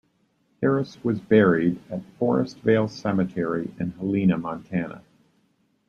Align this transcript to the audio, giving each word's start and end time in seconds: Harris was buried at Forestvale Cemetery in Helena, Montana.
Harris 0.63 0.97
was 1.03 1.19
buried 1.19 1.79
at 1.91 2.01
Forestvale 2.19 2.89
Cemetery 2.89 3.69
in 3.79 3.91
Helena, 3.91 4.35
Montana. 4.35 5.03